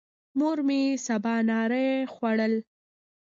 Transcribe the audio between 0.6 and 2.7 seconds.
مې سبانار خوړل.